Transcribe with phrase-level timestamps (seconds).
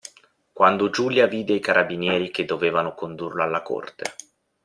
[0.51, 4.15] Quando Giulia vide i carabinieri che dovevano condurlo alla Corte.